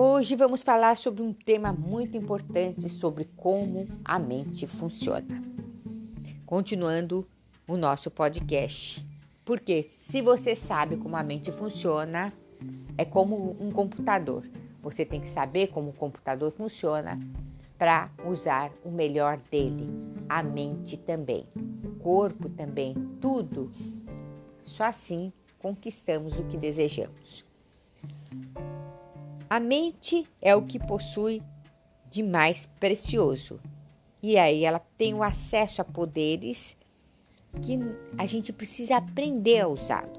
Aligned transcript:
Hoje 0.00 0.36
vamos 0.36 0.62
falar 0.62 0.96
sobre 0.96 1.24
um 1.24 1.32
tema 1.32 1.72
muito 1.72 2.16
importante 2.16 2.88
sobre 2.88 3.24
como 3.36 3.88
a 4.04 4.16
mente 4.16 4.64
funciona. 4.64 5.42
Continuando 6.46 7.26
o 7.66 7.76
nosso 7.76 8.08
podcast. 8.08 9.04
Porque 9.44 9.90
se 10.08 10.22
você 10.22 10.54
sabe 10.54 10.96
como 10.98 11.16
a 11.16 11.24
mente 11.24 11.50
funciona, 11.50 12.32
é 12.96 13.04
como 13.04 13.56
um 13.58 13.72
computador. 13.72 14.48
Você 14.82 15.04
tem 15.04 15.20
que 15.20 15.26
saber 15.26 15.66
como 15.66 15.90
o 15.90 15.94
computador 15.94 16.52
funciona 16.52 17.18
para 17.76 18.08
usar 18.24 18.70
o 18.84 18.92
melhor 18.92 19.36
dele. 19.50 19.88
A 20.28 20.44
mente 20.44 20.96
também, 20.96 21.44
o 21.82 21.98
corpo 21.98 22.48
também, 22.48 22.94
tudo. 23.20 23.72
Só 24.62 24.84
assim 24.84 25.32
conquistamos 25.58 26.38
o 26.38 26.44
que 26.44 26.56
desejamos. 26.56 27.44
A 29.50 29.58
mente 29.58 30.26
é 30.42 30.54
o 30.54 30.66
que 30.66 30.78
possui 30.78 31.42
de 32.10 32.22
mais 32.22 32.66
precioso. 32.78 33.58
E 34.22 34.36
aí 34.36 34.64
ela 34.64 34.78
tem 34.98 35.14
o 35.14 35.22
acesso 35.22 35.80
a 35.80 35.84
poderes 35.84 36.76
que 37.62 37.78
a 38.18 38.26
gente 38.26 38.52
precisa 38.52 38.96
aprender 38.96 39.60
a 39.60 39.68
usá-lo. 39.68 40.18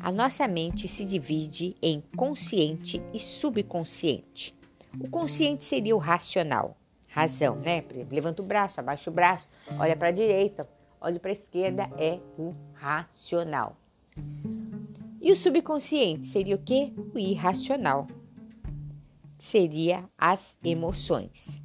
A 0.00 0.10
nossa 0.10 0.48
mente 0.48 0.88
se 0.88 1.04
divide 1.04 1.76
em 1.82 2.02
consciente 2.16 3.02
e 3.12 3.18
subconsciente. 3.18 4.54
O 4.98 5.10
consciente 5.10 5.64
seria 5.64 5.94
o 5.94 5.98
racional, 5.98 6.74
razão, 7.08 7.56
né? 7.56 7.84
Levanta 8.10 8.40
o 8.40 8.46
braço, 8.46 8.80
abaixa 8.80 9.10
o 9.10 9.12
braço, 9.12 9.46
olha 9.78 9.94
para 9.94 10.08
a 10.08 10.12
direita, 10.12 10.66
olha 11.00 11.20
para 11.20 11.30
a 11.30 11.34
esquerda, 11.34 11.90
é 11.98 12.18
o 12.38 12.50
racional. 12.72 13.76
E 15.26 15.32
o 15.32 15.34
subconsciente 15.34 16.24
seria 16.24 16.54
o 16.54 16.58
que? 16.60 16.94
O 17.12 17.18
irracional. 17.18 18.06
Seria 19.36 20.08
as 20.16 20.56
emoções. 20.62 21.60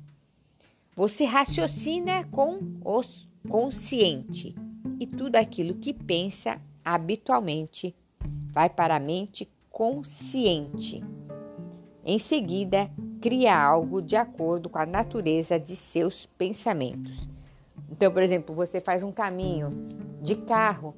Você 0.96 1.26
raciocina 1.26 2.24
com 2.32 2.58
o 2.84 3.02
consciente 3.48 4.56
e 5.00 5.06
tudo 5.06 5.36
aquilo 5.36 5.76
que 5.76 5.94
pensa 5.94 6.60
habitualmente 6.84 7.96
vai 8.52 8.68
para 8.68 8.96
a 8.96 9.00
mente 9.00 9.48
consciente. 9.70 11.04
Em 12.04 12.18
seguida, 12.18 12.90
cria 13.22 13.56
algo 13.56 14.02
de 14.02 14.16
acordo 14.16 14.70
com 14.70 14.80
a 14.80 14.88
natureza 14.88 15.60
de 15.60 15.76
seus 15.76 16.26
pensamentos. 16.26 17.30
Então, 17.92 18.12
por 18.12 18.24
exemplo, 18.24 18.56
você 18.56 18.82
faz 18.82 19.04
um 19.04 19.12
caminho 19.12 19.70
de 20.20 20.36
carro, 20.36 20.96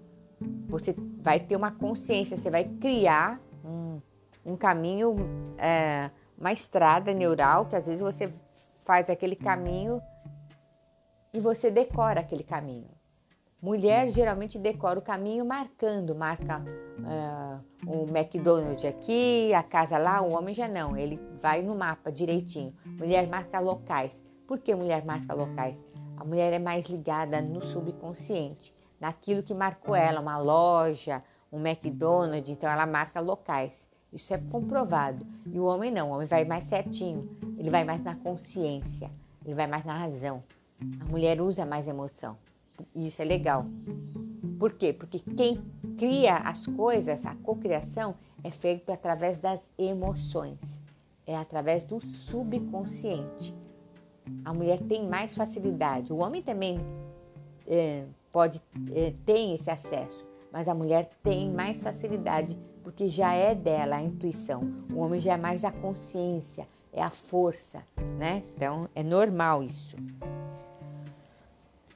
você 0.73 0.95
vai 1.21 1.39
ter 1.39 1.55
uma 1.55 1.69
consciência, 1.69 2.35
você 2.35 2.49
vai 2.49 2.63
criar 2.63 3.39
um, 3.63 4.01
um 4.43 4.57
caminho, 4.57 5.15
é, 5.55 6.09
uma 6.35 6.51
estrada 6.51 7.13
neural, 7.13 7.67
que 7.67 7.75
às 7.75 7.85
vezes 7.85 8.01
você 8.01 8.33
faz 8.83 9.07
aquele 9.07 9.35
caminho 9.35 10.01
e 11.31 11.39
você 11.39 11.69
decora 11.69 12.21
aquele 12.21 12.43
caminho. 12.43 12.89
Mulher 13.61 14.09
geralmente 14.09 14.57
decora 14.57 14.97
o 14.97 15.01
caminho 15.01 15.45
marcando, 15.45 16.15
marca 16.15 16.59
uh, 16.59 17.89
o 17.89 18.07
McDonald's 18.09 18.83
aqui, 18.83 19.53
a 19.53 19.61
casa 19.61 19.97
lá, 19.99 20.21
o 20.21 20.31
homem 20.31 20.55
já 20.55 20.67
não, 20.67 20.97
ele 20.97 21.19
vai 21.39 21.61
no 21.61 21.75
mapa 21.75 22.11
direitinho. 22.11 22.73
Mulher 22.83 23.27
marca 23.27 23.59
locais. 23.59 24.11
Por 24.47 24.57
que 24.57 24.73
mulher 24.73 25.05
marca 25.05 25.33
locais? 25.35 25.81
A 26.17 26.25
mulher 26.25 26.51
é 26.51 26.59
mais 26.59 26.87
ligada 26.87 27.41
no 27.41 27.61
subconsciente, 27.61 28.75
naquilo 29.03 29.43
que 29.43 29.53
marcou 29.53 29.93
ela, 29.93 30.21
uma 30.21 30.37
loja, 30.37 31.21
um 31.51 31.59
McDonald's, 31.59 32.49
então 32.49 32.69
ela 32.69 32.85
marca 32.85 33.19
locais. 33.19 33.73
Isso 34.13 34.33
é 34.33 34.37
comprovado. 34.37 35.27
E 35.45 35.59
o 35.59 35.65
homem 35.65 35.91
não, 35.91 36.09
o 36.09 36.13
homem 36.13 36.25
vai 36.25 36.45
mais 36.45 36.69
certinho, 36.69 37.29
ele 37.57 37.69
vai 37.69 37.83
mais 37.83 38.01
na 38.01 38.15
consciência, 38.15 39.11
ele 39.43 39.55
vai 39.55 39.67
mais 39.67 39.83
na 39.83 39.93
razão. 39.93 40.41
A 41.01 41.03
mulher 41.03 41.41
usa 41.41 41.65
mais 41.65 41.85
emoção. 41.85 42.37
Isso 42.95 43.21
é 43.21 43.25
legal. 43.25 43.65
Por 44.57 44.71
quê? 44.71 44.93
Porque 44.93 45.19
quem 45.19 45.61
cria 45.97 46.37
as 46.37 46.65
coisas, 46.65 47.25
a 47.25 47.35
cocriação, 47.35 48.15
é 48.41 48.51
feito 48.51 48.89
através 48.89 49.37
das 49.37 49.59
emoções, 49.77 50.61
é 51.27 51.35
através 51.35 51.83
do 51.83 51.99
subconsciente. 51.99 53.53
A 54.45 54.53
mulher 54.53 54.79
tem 54.83 55.05
mais 55.09 55.33
facilidade. 55.33 56.13
O 56.13 56.19
homem 56.19 56.41
também 56.41 56.79
é, 57.67 58.05
pode 58.33 58.59
é, 58.91 59.13
tem 59.25 59.53
esse 59.53 59.69
acesso, 59.69 60.25
mas 60.51 60.67
a 60.67 60.73
mulher 60.73 61.11
tem 61.21 61.51
mais 61.51 61.81
facilidade 61.81 62.57
porque 62.83 63.07
já 63.07 63.33
é 63.33 63.55
dela 63.55 63.97
a 63.97 64.01
intuição. 64.01 64.61
O 64.91 64.99
homem 64.99 65.21
já 65.21 65.33
é 65.33 65.37
mais 65.37 65.63
a 65.63 65.71
consciência, 65.71 66.67
é 66.91 67.01
a 67.01 67.11
força, 67.11 67.83
né? 68.17 68.43
Então 68.55 68.89
é 68.93 69.03
normal 69.03 69.63
isso. 69.63 69.95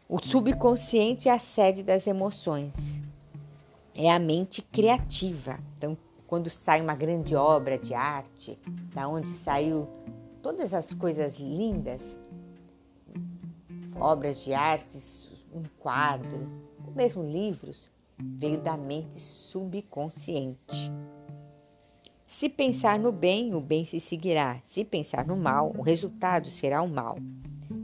O 0.07 0.23
subconsciente 0.23 1.27
é 1.27 1.33
a 1.33 1.39
sede 1.39 1.83
das 1.83 2.07
emoções. 2.07 2.73
É 3.93 4.09
a 4.09 4.19
mente 4.19 4.61
criativa. 4.61 5.59
Então, 5.75 5.97
quando 6.27 6.49
sai 6.49 6.79
uma 6.79 6.95
grande 6.95 7.35
obra 7.35 7.77
de 7.77 7.93
arte, 7.93 8.57
da 8.93 9.07
onde 9.07 9.27
saiu 9.27 9.87
todas 10.41 10.73
as 10.73 10.93
coisas 10.93 11.37
lindas, 11.37 12.17
obras 13.99 14.41
de 14.43 14.53
artes, 14.53 15.26
um 15.57 15.63
quadro, 15.79 16.47
ou 16.85 16.93
mesmo 16.93 17.23
livros, 17.23 17.91
veio 18.17 18.59
da 18.61 18.77
mente 18.77 19.19
subconsciente. 19.19 20.91
Se 22.25 22.49
pensar 22.49 22.99
no 22.99 23.11
bem, 23.11 23.55
o 23.55 23.61
bem 23.61 23.85
se 23.85 23.99
seguirá. 23.99 24.61
Se 24.67 24.83
pensar 24.83 25.25
no 25.25 25.35
mal, 25.35 25.73
o 25.77 25.81
resultado 25.81 26.49
será 26.49 26.81
o 26.81 26.87
mal. 26.87 27.17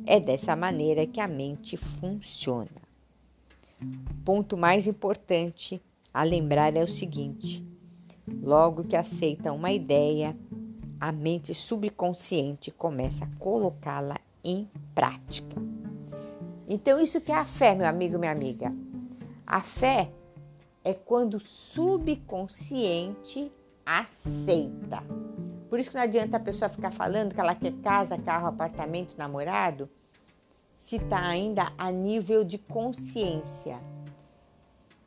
É 0.05 0.19
dessa 0.19 0.55
maneira 0.55 1.07
que 1.07 1.19
a 1.19 1.27
mente 1.27 1.77
funciona. 1.77 2.83
Ponto 4.23 4.57
mais 4.57 4.87
importante 4.87 5.81
a 6.13 6.23
lembrar 6.23 6.75
é 6.75 6.83
o 6.83 6.87
seguinte: 6.87 7.65
logo 8.41 8.83
que 8.83 8.95
aceita 8.95 9.51
uma 9.51 9.71
ideia, 9.71 10.37
a 10.99 11.11
mente 11.11 11.53
subconsciente 11.53 12.69
começa 12.71 13.25
a 13.25 13.39
colocá-la 13.39 14.17
em 14.43 14.69
prática. 14.93 15.72
Então, 16.67 16.99
isso 16.99 17.21
que 17.21 17.31
é 17.31 17.35
a 17.35 17.45
fé, 17.45 17.75
meu 17.75 17.87
amigo, 17.87 18.17
minha 18.17 18.31
amiga. 18.31 18.73
A 19.45 19.61
fé 19.61 20.09
é 20.83 20.93
quando 20.93 21.35
o 21.35 21.39
subconsciente 21.39 23.51
aceita. 23.85 25.03
Por 25.69 25.79
isso 25.79 25.89
que 25.89 25.95
não 25.95 26.03
adianta 26.03 26.37
a 26.37 26.39
pessoa 26.39 26.69
ficar 26.69 26.91
falando 26.91 27.33
que 27.33 27.39
ela 27.39 27.55
quer 27.55 27.73
casa, 27.81 28.17
carro, 28.17 28.47
apartamento, 28.47 29.15
namorado, 29.17 29.89
se 30.77 30.97
está 30.97 31.25
ainda 31.25 31.71
a 31.77 31.91
nível 31.91 32.43
de 32.43 32.57
consciência. 32.57 33.79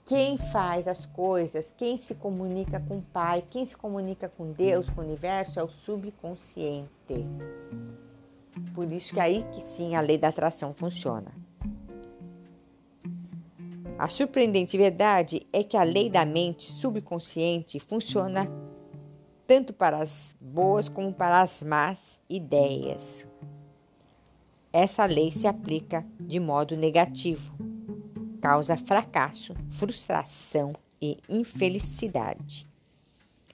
Quem 0.04 0.38
faz 0.38 0.86
as 0.86 1.04
coisas, 1.04 1.68
quem 1.76 1.98
se 1.98 2.14
comunica 2.14 2.80
com 2.80 2.98
o 2.98 3.02
Pai, 3.02 3.44
quem 3.50 3.66
se 3.66 3.76
comunica 3.76 4.28
com 4.28 4.52
Deus, 4.52 4.88
com 4.90 5.00
o 5.00 5.04
universo, 5.04 5.58
é 5.58 5.62
o 5.62 5.68
subconsciente. 5.68 6.88
Por 8.74 8.90
isso 8.90 9.14
que 9.14 9.20
aí 9.20 9.44
que 9.52 9.62
sim 9.68 9.94
a 9.94 10.00
lei 10.00 10.16
da 10.16 10.28
atração 10.28 10.72
funciona. 10.72 11.32
A 13.98 14.08
surpreendente 14.08 14.76
verdade 14.76 15.46
é 15.50 15.64
que 15.64 15.74
a 15.74 15.82
lei 15.82 16.10
da 16.10 16.26
mente 16.26 16.70
subconsciente 16.70 17.80
funciona 17.80 18.46
tanto 19.46 19.72
para 19.72 19.98
as 19.98 20.36
boas 20.38 20.86
como 20.86 21.14
para 21.14 21.40
as 21.40 21.62
más 21.62 22.20
ideias. 22.28 23.26
Essa 24.70 25.06
lei 25.06 25.32
se 25.32 25.46
aplica 25.46 26.06
de 26.22 26.38
modo 26.38 26.76
negativo, 26.76 27.54
causa 28.38 28.76
fracasso, 28.76 29.54
frustração 29.70 30.74
e 31.00 31.16
infelicidade. 31.26 32.68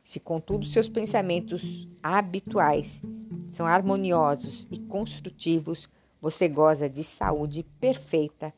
Se, 0.02 0.18
contudo, 0.18 0.66
seus 0.66 0.88
pensamentos 0.88 1.86
habituais 2.02 3.00
são 3.52 3.64
harmoniosos 3.64 4.66
e 4.72 4.78
construtivos, 4.80 5.88
você 6.20 6.48
goza 6.48 6.88
de 6.88 7.04
saúde 7.04 7.64
perfeita, 7.78 8.52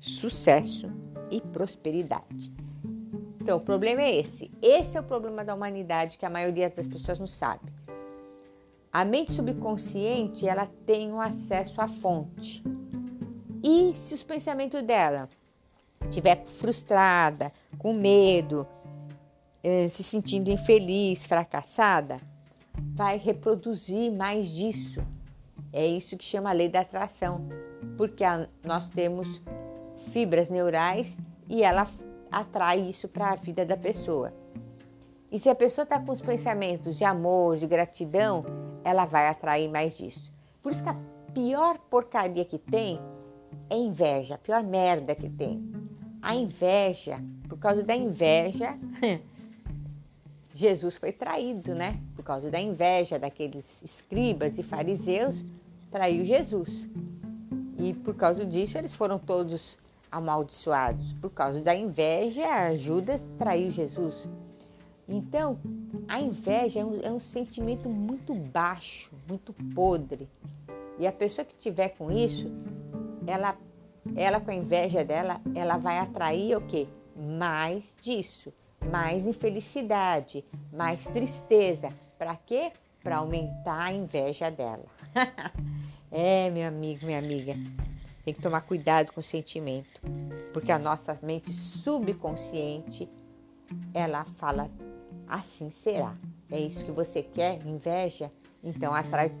sucesso 0.00 1.05
e 1.30 1.40
prosperidade. 1.40 2.54
Então, 3.40 3.58
o 3.58 3.60
problema 3.60 4.02
é 4.02 4.16
esse. 4.16 4.50
Esse 4.60 4.96
é 4.96 5.00
o 5.00 5.04
problema 5.04 5.44
da 5.44 5.54
humanidade 5.54 6.18
que 6.18 6.26
a 6.26 6.30
maioria 6.30 6.68
das 6.68 6.88
pessoas 6.88 7.18
não 7.18 7.26
sabe. 7.26 7.72
A 8.92 9.04
mente 9.04 9.32
subconsciente, 9.32 10.48
ela 10.48 10.66
tem 10.84 11.12
o 11.12 11.20
acesso 11.20 11.80
à 11.80 11.86
fonte. 11.86 12.64
E 13.62 13.94
se 13.94 14.14
os 14.14 14.22
pensamentos 14.22 14.82
dela 14.82 15.28
estiver 16.02 16.44
frustrada, 16.44 17.52
com 17.78 17.92
medo, 17.92 18.66
eh, 19.62 19.88
se 19.88 20.02
sentindo 20.02 20.50
infeliz, 20.50 21.26
fracassada, 21.26 22.20
vai 22.94 23.18
reproduzir 23.18 24.12
mais 24.12 24.48
disso. 24.48 25.04
É 25.72 25.86
isso 25.86 26.16
que 26.16 26.24
chama 26.24 26.50
a 26.50 26.52
lei 26.52 26.68
da 26.68 26.80
atração, 26.80 27.46
porque 27.96 28.24
nós 28.64 28.88
temos 28.88 29.42
fibras 29.96 30.48
neurais 30.48 31.16
e 31.48 31.62
ela 31.62 31.88
atrai 32.30 32.80
isso 32.80 33.08
para 33.08 33.30
a 33.30 33.36
vida 33.36 33.64
da 33.64 33.76
pessoa. 33.76 34.32
E 35.30 35.38
se 35.38 35.48
a 35.48 35.54
pessoa 35.54 35.82
está 35.82 36.00
com 36.00 36.12
os 36.12 36.20
pensamentos 36.20 36.96
de 36.96 37.04
amor, 37.04 37.56
de 37.56 37.66
gratidão, 37.66 38.44
ela 38.84 39.04
vai 39.04 39.28
atrair 39.28 39.68
mais 39.68 39.96
disso. 39.96 40.32
Por 40.62 40.72
isso 40.72 40.82
que 40.82 40.88
a 40.88 40.96
pior 41.34 41.78
porcaria 41.90 42.44
que 42.44 42.58
tem 42.58 43.00
é 43.68 43.76
inveja, 43.76 44.36
a 44.36 44.38
pior 44.38 44.62
merda 44.62 45.14
que 45.14 45.28
tem. 45.28 45.62
A 46.22 46.34
inveja, 46.34 47.20
por 47.48 47.58
causa 47.58 47.82
da 47.82 47.94
inveja, 47.94 48.78
Jesus 50.52 50.96
foi 50.96 51.12
traído, 51.12 51.74
né? 51.74 52.00
Por 52.14 52.24
causa 52.24 52.50
da 52.50 52.58
inveja 52.58 53.18
daqueles 53.18 53.64
escribas 53.82 54.58
e 54.58 54.62
fariseus, 54.62 55.44
traiu 55.90 56.24
Jesus. 56.24 56.88
E 57.78 57.92
por 57.92 58.14
causa 58.14 58.44
disso 58.44 58.78
eles 58.78 58.96
foram 58.96 59.18
todos 59.18 59.76
amaldiçoados. 60.16 61.12
Por 61.14 61.30
causa 61.30 61.60
da 61.60 61.74
inveja, 61.74 62.74
Judas 62.76 63.24
traiu 63.38 63.70
Jesus. 63.70 64.28
Então, 65.08 65.58
a 66.08 66.20
inveja 66.20 66.80
é 66.80 66.84
um, 66.84 67.00
é 67.00 67.12
um 67.12 67.20
sentimento 67.20 67.88
muito 67.88 68.34
baixo, 68.34 69.12
muito 69.28 69.52
podre. 69.74 70.28
E 70.98 71.06
a 71.06 71.12
pessoa 71.12 71.44
que 71.44 71.54
tiver 71.54 71.90
com 71.90 72.10
isso, 72.10 72.50
ela, 73.26 73.56
ela 74.16 74.40
com 74.40 74.50
a 74.50 74.54
inveja 74.54 75.04
dela, 75.04 75.40
ela 75.54 75.76
vai 75.76 75.98
atrair 75.98 76.56
o 76.56 76.66
quê? 76.66 76.88
Mais 77.14 77.94
disso, 78.00 78.52
mais 78.90 79.26
infelicidade, 79.26 80.44
mais 80.72 81.04
tristeza. 81.04 81.90
Para 82.18 82.34
quê? 82.34 82.72
Para 83.02 83.18
aumentar 83.18 83.84
a 83.84 83.92
inveja 83.92 84.50
dela. 84.50 84.86
é, 86.10 86.50
meu 86.50 86.66
amigo, 86.66 87.06
minha 87.06 87.18
amiga, 87.18 87.54
tem 88.26 88.34
que 88.34 88.42
tomar 88.42 88.62
cuidado 88.62 89.12
com 89.12 89.20
o 89.20 89.22
sentimento, 89.22 90.00
porque 90.52 90.72
a 90.72 90.80
nossa 90.80 91.16
mente 91.22 91.52
subconsciente 91.52 93.08
ela 93.94 94.24
fala 94.24 94.68
assim 95.28 95.72
será. 95.84 96.16
É 96.50 96.58
isso 96.58 96.84
que 96.84 96.90
você 96.90 97.22
quer? 97.22 97.64
Inveja? 97.64 98.32
Então 98.64 98.92
atrai 98.92 99.32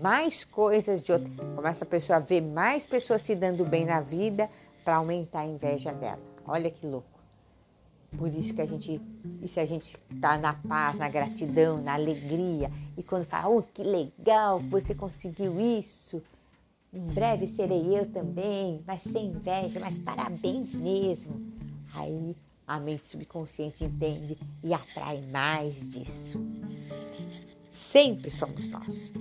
mais 0.00 0.42
coisas 0.42 1.02
de 1.02 1.12
outra. 1.12 1.30
Começa 1.54 1.84
a 1.84 1.86
pessoa 1.86 2.16
a 2.16 2.18
ver 2.18 2.40
mais 2.40 2.86
pessoas 2.86 3.20
se 3.20 3.36
dando 3.36 3.62
bem 3.66 3.84
na 3.84 4.00
vida 4.00 4.48
para 4.86 4.96
aumentar 4.96 5.40
a 5.40 5.46
inveja 5.46 5.92
dela. 5.92 6.22
Olha 6.46 6.70
que 6.70 6.86
louco. 6.86 7.20
Por 8.16 8.34
isso 8.34 8.54
que 8.54 8.62
a 8.62 8.66
gente, 8.66 8.98
e 9.42 9.48
se 9.48 9.60
a 9.60 9.66
gente 9.66 9.98
está 10.10 10.38
na 10.38 10.54
paz, 10.54 10.96
na 10.96 11.10
gratidão, 11.10 11.76
na 11.76 11.92
alegria, 11.92 12.72
e 12.96 13.02
quando 13.02 13.26
fala, 13.26 13.54
oh, 13.54 13.62
que 13.62 13.82
legal, 13.82 14.58
você 14.60 14.94
conseguiu 14.94 15.60
isso, 15.60 16.22
em 16.92 17.04
breve 17.14 17.46
serei 17.46 17.98
eu 17.98 18.10
também, 18.10 18.82
mas 18.86 19.02
sem 19.02 19.26
inveja, 19.26 19.78
mas 19.80 19.96
parabéns 19.98 20.74
mesmo. 20.74 21.40
Aí 21.94 22.36
a 22.66 22.78
mente 22.80 23.06
subconsciente 23.06 23.84
entende 23.84 24.36
e 24.62 24.74
atrai 24.74 25.20
mais 25.22 25.74
disso. 25.90 26.40
Sempre 27.72 28.30
somos 28.30 28.68
nós. 28.68 29.12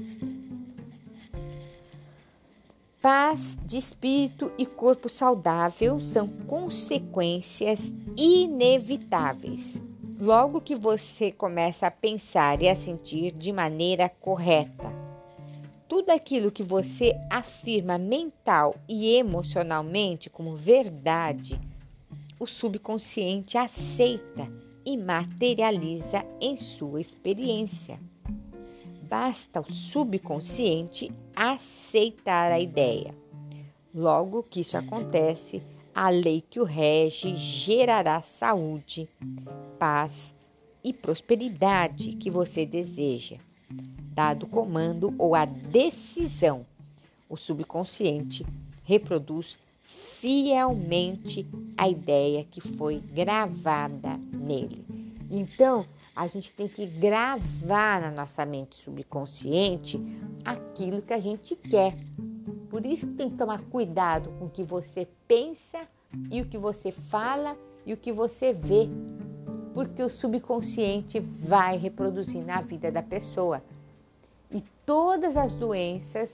Paz 3.02 3.58
de 3.66 3.78
espírito 3.78 4.52
e 4.58 4.66
corpo 4.66 5.08
saudável 5.08 6.00
são 6.00 6.28
consequências 6.28 7.80
inevitáveis. 8.18 9.80
Logo 10.20 10.60
que 10.60 10.76
você 10.76 11.32
começa 11.32 11.88
a 11.88 11.92
pensar 11.92 12.62
e 12.62 12.68
a 12.68 12.76
sentir 12.76 13.32
de 13.32 13.54
maneira 13.54 14.10
correta, 14.10 14.99
tudo 15.90 16.12
aquilo 16.12 16.52
que 16.52 16.62
você 16.62 17.20
afirma 17.32 17.98
mental 17.98 18.76
e 18.88 19.16
emocionalmente 19.16 20.30
como 20.30 20.56
verdade 20.56 21.60
o 22.40 22.46
subconsciente 22.46 23.58
aceita 23.58 24.48
e 24.86 24.96
materializa 24.96 26.24
em 26.40 26.56
sua 26.56 27.02
experiência. 27.02 28.00
Basta 29.10 29.60
o 29.60 29.74
subconsciente 29.74 31.12
aceitar 31.36 32.52
a 32.52 32.60
ideia. 32.60 33.14
Logo 33.94 34.44
que 34.44 34.62
isso 34.62 34.78
acontece, 34.78 35.64
a 35.94 36.10
lei 36.10 36.42
que 36.48 36.60
o 36.60 36.64
rege 36.64 37.36
gerará 37.36 38.22
saúde, 38.22 39.10
paz 39.80 40.36
e 40.84 40.94
prosperidade 40.94 42.14
que 42.14 42.30
você 42.30 42.64
deseja. 42.64 43.38
Dado 44.20 44.48
o 44.48 44.50
comando 44.50 45.16
ou 45.18 45.34
a 45.34 45.46
decisão, 45.46 46.66
o 47.30 47.38
subconsciente 47.38 48.46
reproduz 48.84 49.58
fielmente 49.86 51.48
a 51.78 51.88
ideia 51.88 52.44
que 52.44 52.60
foi 52.60 53.00
gravada 53.00 54.20
nele. 54.34 54.86
Então, 55.32 55.86
a 56.14 56.28
gente 56.28 56.52
tem 56.52 56.68
que 56.68 56.86
gravar 56.86 58.02
na 58.02 58.12
nossa 58.12 58.46
mente 58.46 58.76
subconsciente 58.76 59.98
aquilo 60.44 61.02
que 61.02 61.14
a 61.14 61.22
gente 61.22 61.56
quer. 61.56 61.96
Por 62.70 62.86
isso 62.86 63.08
que 63.08 63.14
tem 63.14 63.30
que 63.30 63.38
tomar 63.38 63.62
cuidado 63.70 64.32
com 64.32 64.48
o 64.48 64.50
que 64.50 64.64
você 64.64 65.08
pensa 65.30 65.88
e 66.30 66.42
o 66.42 66.46
que 66.46 66.58
você 66.58 66.92
fala 66.92 67.56
e 67.86 67.94
o 67.94 67.98
que 67.98 68.12
você 68.12 68.52
vê, 68.52 68.90
porque 69.74 70.04
o 70.04 70.10
subconsciente 70.10 71.22
vai 71.22 71.78
reproduzir 71.78 72.44
na 72.44 72.60
vida 72.60 72.92
da 72.92 73.02
pessoa. 73.02 73.64
E 74.52 74.62
todas 74.86 75.38
as 75.38 75.54
doenças, 75.54 76.32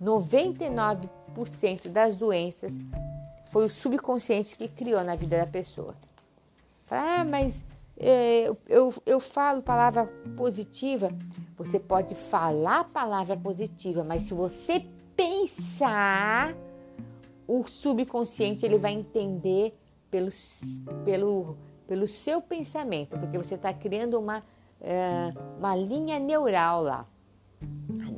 99% 0.00 1.88
das 1.88 2.16
doenças 2.16 2.72
foi 3.50 3.66
o 3.66 3.70
subconsciente 3.70 4.56
que 4.56 4.68
criou 4.68 5.02
na 5.02 5.16
vida 5.16 5.38
da 5.38 5.46
pessoa. 5.46 5.94
Ah, 6.90 7.24
mas 7.24 7.54
é, 7.98 8.48
eu, 8.68 8.94
eu 9.04 9.20
falo 9.20 9.62
palavra 9.62 10.06
positiva. 10.36 11.10
Você 11.56 11.80
pode 11.80 12.14
falar 12.14 12.84
palavra 12.84 13.36
positiva, 13.36 14.04
mas 14.04 14.24
se 14.24 14.34
você 14.34 14.86
pensar, 15.16 16.54
o 17.46 17.66
subconsciente 17.66 18.64
ele 18.64 18.78
vai 18.78 18.92
entender 18.92 19.76
pelo, 20.10 20.30
pelo, 21.04 21.56
pelo 21.86 22.06
seu 22.06 22.40
pensamento, 22.40 23.18
porque 23.18 23.36
você 23.36 23.56
está 23.56 23.72
criando 23.74 24.18
uma, 24.18 24.44
é, 24.80 25.32
uma 25.58 25.74
linha 25.74 26.18
neural 26.18 26.82
lá, 26.82 27.06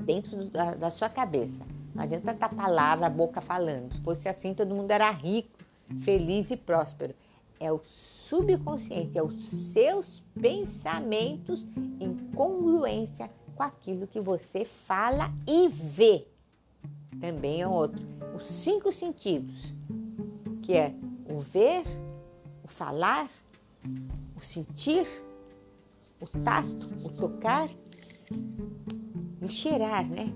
dentro 0.05 0.45
da, 0.47 0.75
da 0.75 0.91
sua 0.91 1.09
cabeça. 1.09 1.65
Não 1.95 2.03
adianta 2.03 2.33
tanta 2.33 2.49
palavra, 2.49 3.07
a 3.07 3.11
boca 3.11 3.41
falando. 3.41 3.95
Se 3.95 4.01
fosse 4.01 4.29
assim, 4.29 4.55
todo 4.55 4.75
mundo 4.75 4.91
era 4.91 5.11
rico, 5.11 5.59
feliz 6.03 6.51
e 6.51 6.57
próspero. 6.57 7.15
É 7.59 7.71
o 7.73 7.81
subconsciente, 7.85 9.19
é 9.19 9.23
os 9.23 9.43
seus 9.73 10.23
pensamentos 10.41 11.67
em 11.99 12.17
congruência 12.35 13.31
com 13.55 13.63
aquilo 13.63 14.07
que 14.07 14.21
você 14.21 14.65
fala 14.65 15.33
e 15.47 15.69
vê. 15.69 16.27
Também 17.21 17.61
é 17.61 17.69
outro. 17.69 18.03
Os 18.35 18.45
cinco 18.45 18.93
sentidos, 18.93 19.75
que 20.63 20.75
é 20.75 20.95
o 21.29 21.41
ver, 21.41 21.83
o 22.65 22.69
falar, 22.69 23.29
o 24.37 24.41
sentir, 24.41 25.07
o 26.21 26.27
tato, 26.27 26.87
o 27.05 27.11
tocar 27.11 27.69
e 29.41 29.45
o 29.45 29.49
cheirar, 29.49 30.07
né? 30.07 30.33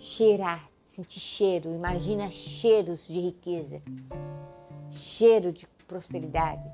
cheirar, 0.00 0.66
sentir 0.86 1.20
cheiro, 1.20 1.74
imagina 1.74 2.30
cheiros 2.30 3.06
de 3.06 3.20
riqueza, 3.20 3.82
cheiro 4.90 5.52
de 5.52 5.66
prosperidade, 5.86 6.66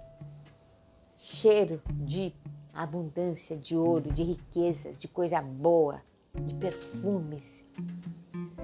cheiro 1.18 1.82
de 1.90 2.32
abundância, 2.72 3.56
de 3.56 3.76
ouro, 3.76 4.12
de 4.12 4.22
riquezas, 4.22 4.98
de 4.98 5.08
coisa 5.08 5.42
boa, 5.42 6.00
de 6.34 6.54
perfumes. 6.54 7.42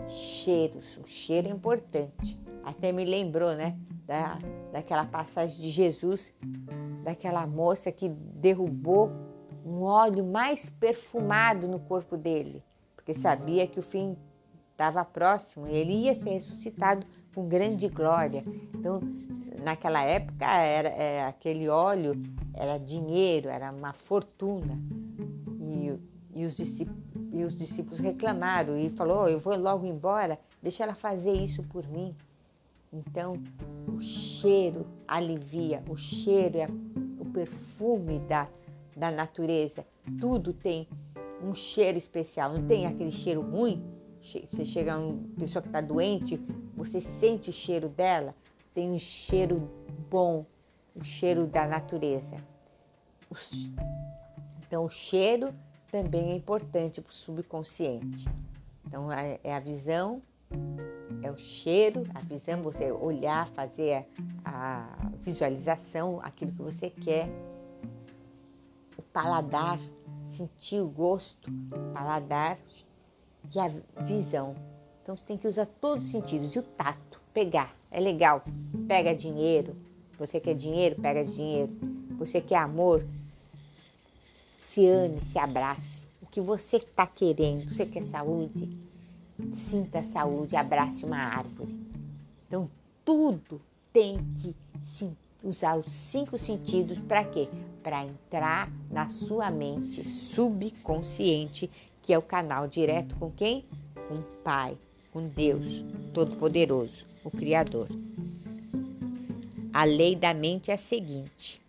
Cheiros, 0.09 0.97
o 0.99 1.07
cheiro 1.07 1.49
é 1.49 1.51
importante. 1.51 2.39
Até 2.63 2.93
me 2.93 3.05
lembrou, 3.05 3.55
né, 3.57 3.77
da, 4.07 4.39
daquela 4.71 5.05
passagem 5.05 5.61
de 5.61 5.71
Jesus, 5.71 6.33
daquela 7.03 7.47
moça 7.47 7.91
que 7.91 8.09
derrubou 8.09 9.11
um 9.65 9.83
óleo 9.83 10.25
mais 10.25 10.71
perfumado 10.71 11.67
no 11.67 11.81
corpo 11.81 12.17
dele, 12.17 12.63
porque 13.05 13.15
sabia 13.15 13.67
que 13.67 13.81
o 13.81 13.83
fim 13.83 14.17
estava 14.71 15.05
próximo 15.05 15.67
e 15.67 15.75
ele 15.75 15.93
ia 15.93 16.15
ser 16.15 16.31
ressuscitado 16.31 17.05
com 17.35 17.49
grande 17.49 17.89
glória. 17.89 18.45
Então, 18.75 19.01
naquela 19.63 20.03
época, 20.03 20.47
era, 20.47 20.89
é, 20.89 21.25
aquele 21.25 21.69
óleo 21.69 22.15
era 22.55 22.79
dinheiro, 22.79 23.49
era 23.49 23.73
uma 23.73 23.93
fortuna. 23.93 24.79
E, 25.61 25.99
e, 26.35 26.47
os 26.47 26.57
e 27.33 27.45
os 27.45 27.57
discípulos 27.57 27.99
reclamaram 27.99 28.79
e 28.79 28.89
falou: 28.91 29.25
oh, 29.25 29.29
Eu 29.29 29.41
vou 29.41 29.57
logo 29.57 29.85
embora, 29.85 30.39
deixa 30.63 30.85
ela 30.85 30.95
fazer 30.95 31.33
isso 31.33 31.63
por 31.65 31.87
mim. 31.89 32.15
Então, 32.93 33.43
o 33.89 34.01
cheiro 34.01 34.87
alivia, 35.09 35.83
o 35.89 35.97
cheiro 35.97 36.59
é 36.59 36.69
o 37.19 37.25
perfume 37.25 38.21
da, 38.21 38.47
da 38.97 39.11
natureza. 39.11 39.85
Tudo 40.21 40.53
tem 40.53 40.87
um 41.43 41.55
cheiro 41.55 41.99
especial, 41.99 42.53
não 42.53 42.67
tem 42.67 42.87
aquele 42.87 43.13
cheiro 43.13 43.41
ruim 43.41 43.83
você 44.49 44.65
chega 44.65 44.97
uma 44.97 45.19
pessoa 45.37 45.61
que 45.61 45.69
está 45.69 45.81
doente, 45.81 46.41
você 46.77 47.01
sente 47.01 47.51
o 47.51 47.53
cheiro 47.53 47.89
dela, 47.89 48.35
tem 48.73 48.91
um 48.91 48.99
cheiro 48.99 49.69
bom, 50.09 50.47
o 50.95 51.03
cheiro 51.03 51.47
da 51.47 51.67
natureza. 51.67 52.37
Então, 54.61 54.85
o 54.85 54.89
cheiro 54.89 55.53
também 55.91 56.31
é 56.31 56.37
importante 56.37 57.01
para 57.01 57.11
o 57.11 57.15
subconsciente. 57.15 58.29
Então, 58.87 59.11
é, 59.11 59.41
é 59.43 59.55
a 59.55 59.61
visão, 59.61 60.23
é 61.23 61.31
o 61.31 61.37
cheiro, 61.37 62.05
a 62.15 62.21
visão, 62.21 62.63
você 62.63 62.93
olhar, 62.93 63.49
fazer 63.49 64.07
a 64.45 65.11
visualização, 65.19 66.21
aquilo 66.23 66.53
que 66.53 66.63
você 66.63 66.89
quer. 66.89 67.29
O 68.97 69.03
paladar, 69.03 69.81
sentir 70.33 70.81
o 70.81 70.89
gosto, 70.89 71.51
paladar 71.93 72.59
e 73.55 73.59
a 73.59 73.69
visão. 74.03 74.55
Então, 75.03 75.17
você 75.17 75.23
tem 75.25 75.37
que 75.37 75.49
usar 75.49 75.67
todos 75.67 76.07
os 76.07 76.11
sentidos. 76.11 76.55
E 76.55 76.59
o 76.59 76.63
tato, 76.63 77.21
pegar, 77.33 77.75
é 77.91 78.01
legal. 78.01 78.45
Pega 78.87 79.15
dinheiro, 79.15 79.77
você 80.19 80.41
quer 80.41 80.55
dinheiro, 80.55 81.01
pega 81.01 81.25
dinheiro. 81.25 81.73
Você 82.19 82.41
quer 82.41 82.57
amor, 82.57 83.05
se 84.69 84.87
ame, 84.87 85.21
se 85.33 85.39
abrace. 85.39 86.05
O 86.21 86.27
que 86.27 86.41
você 86.41 86.77
está 86.77 87.07
querendo, 87.07 87.69
você 87.69 87.85
quer 87.85 88.05
saúde, 88.05 88.79
sinta 89.67 89.99
a 89.99 90.05
saúde, 90.05 90.57
abrace 90.57 91.05
uma 91.05 91.19
árvore. 91.19 91.77
Então, 92.47 92.71
tudo 93.05 93.61
tem 93.93 94.19
que 94.41 94.55
usar 95.43 95.77
os 95.77 95.93
cinco 95.93 96.39
sentidos 96.39 96.99
para 97.01 97.25
quê? 97.25 97.49
Para 97.83 98.05
entrar 98.05 98.71
na 98.91 99.09
sua 99.09 99.51
mente 99.51 100.05
subconsciente, 100.05 101.69
que 102.01 102.13
é 102.13 102.19
o 102.19 102.23
canal 102.23 102.69
direto 102.69 103.17
com 103.17 103.31
quem? 103.31 103.65
Com 104.09 104.15
o 104.15 104.23
Pai, 104.45 104.79
com 105.13 105.27
Deus 105.27 105.85
Todo-Poderoso, 106.15 107.07
o 107.25 107.31
Criador. 107.31 107.89
A 109.73 109.85
lei 109.85 110.15
da 110.15 110.33
mente 110.33 110.71
é 110.71 110.75
a 110.75 110.79
seguinte: 110.79 111.61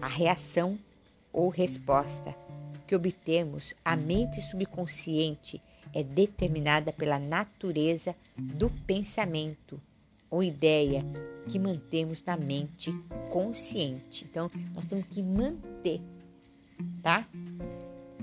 a 0.00 0.08
reação 0.08 0.78
ou 1.32 1.48
resposta 1.50 2.34
que 2.86 2.96
obtemos, 2.96 3.74
a 3.84 3.94
mente 3.94 4.40
subconsciente 4.40 5.60
é 5.94 6.02
determinada 6.02 6.92
pela 6.92 7.18
natureza 7.18 8.14
do 8.36 8.70
pensamento 8.86 9.80
ou 10.30 10.42
ideia 10.42 11.04
que 11.48 11.58
mantemos 11.58 12.22
na 12.24 12.36
mente 12.36 12.92
consciente. 13.30 14.24
Então, 14.24 14.50
nós 14.74 14.84
temos 14.84 15.06
que 15.06 15.22
manter, 15.22 16.00
tá? 17.02 17.26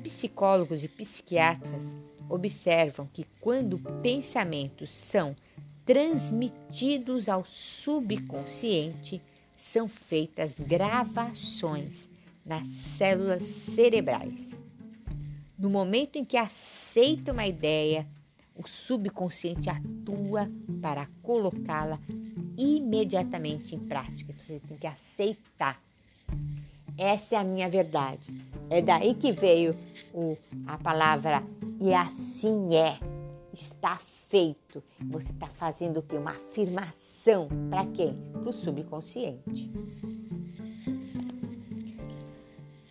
Psicólogos 0.03 0.83
e 0.83 0.87
psiquiatras 0.87 1.83
observam 2.29 3.07
que 3.11 3.25
quando 3.39 3.79
pensamentos 4.01 4.89
são 4.89 5.35
transmitidos 5.85 7.29
ao 7.29 7.45
subconsciente, 7.45 9.21
são 9.63 9.87
feitas 9.87 10.51
gravações 10.59 12.07
nas 12.45 12.67
células 12.97 13.43
cerebrais. 13.43 14.55
No 15.57 15.69
momento 15.69 16.17
em 16.17 16.25
que 16.25 16.37
aceita 16.37 17.31
uma 17.31 17.47
ideia, 17.47 18.07
o 18.55 18.67
subconsciente 18.67 19.69
atua 19.69 20.49
para 20.81 21.07
colocá-la 21.21 21.99
imediatamente 22.57 23.75
em 23.75 23.79
prática. 23.79 24.31
Então, 24.31 24.45
você 24.45 24.59
tem 24.59 24.77
que 24.77 24.87
aceitar. 24.87 25.81
Essa 26.97 27.35
é 27.35 27.37
a 27.37 27.43
minha 27.43 27.69
verdade. 27.69 28.31
É 28.69 28.81
daí 28.81 29.13
que 29.13 29.31
veio 29.31 29.75
o, 30.13 30.37
a 30.65 30.77
palavra 30.77 31.43
e 31.79 31.93
assim 31.93 32.75
é. 32.75 32.97
Está 33.53 33.97
feito. 34.29 34.83
Você 35.11 35.31
está 35.31 35.47
fazendo 35.47 35.99
o 35.99 36.01
quê? 36.01 36.17
Uma 36.17 36.31
afirmação. 36.31 37.47
Para 37.69 37.85
quem? 37.85 38.13
Para 38.31 38.49
o 38.49 38.53
subconsciente. 38.53 39.71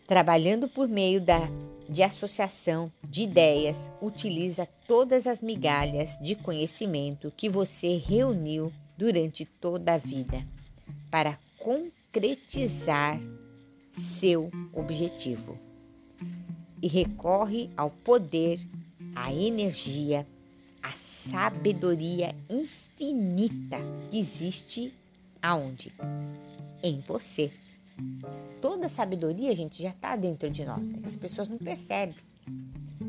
Trabalhando 0.07 0.69
por 0.69 0.89
meio 0.89 1.21
da, 1.21 1.49
de 1.95 2.03
associação 2.03 2.91
de 3.09 3.23
ideias, 3.23 3.77
utiliza 4.03 4.67
todas 4.85 5.29
as 5.29 5.41
migalhas 5.41 6.19
de 6.21 6.35
conhecimento 6.35 7.33
que 7.37 7.49
você 7.49 7.97
reuniu 7.97 8.73
durante 8.99 9.45
toda 9.45 9.95
a 9.95 9.99
vida 9.99 10.45
para 11.09 11.39
concretizar 11.57 13.21
seu 14.19 14.51
objetivo. 14.73 15.57
E 16.83 16.89
recorre 16.89 17.71
ao 17.77 17.91
poder, 17.91 18.59
à 19.15 19.33
energia, 19.33 20.27
à 20.83 20.91
sabedoria 21.31 22.35
infinita 22.51 23.79
que 24.11 24.19
existe 24.19 24.93
aonde? 25.41 25.93
Em 26.83 26.99
você. 26.99 27.53
Toda 28.61 28.89
sabedoria, 28.89 29.55
gente, 29.55 29.83
já 29.83 29.91
está 29.91 30.17
dentro 30.17 30.51
de 30.51 30.65
nós. 30.65 30.83
É 30.95 31.07
as 31.07 31.17
pessoas 31.17 31.49
não 31.49 31.59
percebem. 31.59 32.15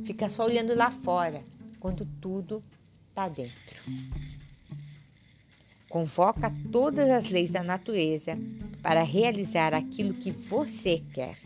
Fica 0.05 0.29
só 0.29 0.45
olhando 0.45 0.75
lá 0.75 0.91
fora, 0.91 1.43
quando 1.79 2.05
tudo 2.19 2.63
está 3.09 3.29
dentro. 3.29 3.81
Convoca 5.89 6.51
todas 6.71 7.09
as 7.09 7.29
leis 7.29 7.49
da 7.49 7.63
natureza 7.63 8.37
para 8.81 9.01
realizar 9.01 9.73
aquilo 9.73 10.13
que 10.13 10.31
você 10.31 11.01
quer. 11.13 11.37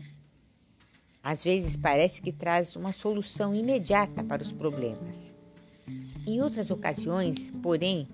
Às 1.22 1.44
vezes 1.44 1.76
parece 1.76 2.20
que 2.20 2.32
traz 2.32 2.74
uma 2.76 2.92
solução 2.92 3.54
imediata 3.54 4.24
para 4.24 4.42
os 4.42 4.52
problemas. 4.52 5.14
Em 6.26 6.40
outras 6.40 6.70
ocasiões, 6.70 7.50
porém, 7.62 8.08